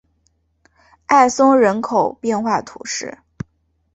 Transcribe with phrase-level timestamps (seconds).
[1.05, 3.19] 埃松人口变化图示